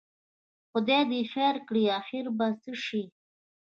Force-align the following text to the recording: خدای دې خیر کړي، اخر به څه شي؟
خدای 0.71 1.01
دې 1.09 1.21
خیر 1.33 1.55
کړي، 1.67 1.83
اخر 1.99 2.25
به 2.37 2.47
څه 2.61 2.71
شي؟ 2.85 3.03